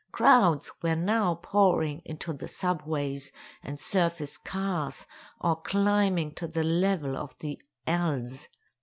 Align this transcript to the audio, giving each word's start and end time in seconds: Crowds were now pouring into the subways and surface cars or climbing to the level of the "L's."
Crowds 0.11 0.71
were 0.81 0.95
now 0.95 1.35
pouring 1.35 2.01
into 2.05 2.33
the 2.33 2.47
subways 2.47 3.31
and 3.61 3.79
surface 3.79 4.35
cars 4.35 5.05
or 5.39 5.55
climbing 5.57 6.31
to 6.33 6.47
the 6.47 6.63
level 6.63 7.15
of 7.15 7.37
the 7.37 7.61
"L's." 7.85 8.47